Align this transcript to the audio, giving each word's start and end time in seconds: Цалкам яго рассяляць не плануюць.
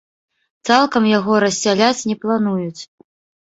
Цалкам 0.69 1.03
яго 1.11 1.33
рассяляць 1.45 2.07
не 2.11 2.19
плануюць. 2.27 2.81